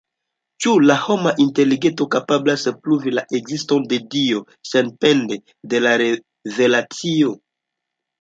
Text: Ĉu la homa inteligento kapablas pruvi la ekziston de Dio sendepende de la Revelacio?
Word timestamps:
Ĉu 0.63 0.71
la 0.89 0.93
homa 1.01 1.33
inteligento 1.43 2.07
kapablas 2.15 2.63
pruvi 2.85 3.13
la 3.17 3.23
ekziston 3.39 3.85
de 3.91 3.99
Dio 4.15 4.39
sendepende 4.71 5.37
de 5.75 5.83
la 5.87 5.93
Revelacio? 6.03 7.35